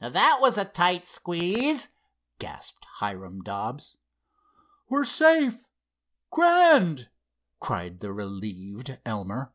[0.00, 1.90] "That was a tight squeeze,"
[2.40, 3.98] gasped Hiram Dobbs.
[4.88, 7.08] "We're safe—grand!"
[7.60, 9.52] cried the relieved Elmer.